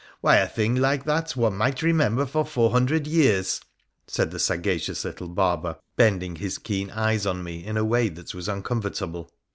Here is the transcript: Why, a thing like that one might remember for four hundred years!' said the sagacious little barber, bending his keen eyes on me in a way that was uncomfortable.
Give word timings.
Why, 0.21 0.37
a 0.37 0.47
thing 0.47 0.73
like 0.77 1.03
that 1.05 1.35
one 1.35 1.55
might 1.57 1.83
remember 1.83 2.25
for 2.25 2.43
four 2.43 2.71
hundred 2.71 3.05
years!' 3.05 3.61
said 4.07 4.31
the 4.31 4.39
sagacious 4.39 5.05
little 5.05 5.27
barber, 5.27 5.77
bending 5.95 6.37
his 6.37 6.57
keen 6.57 6.89
eyes 6.89 7.27
on 7.27 7.43
me 7.43 7.63
in 7.63 7.77
a 7.77 7.85
way 7.85 8.09
that 8.09 8.33
was 8.33 8.49
uncomfortable. 8.49 9.29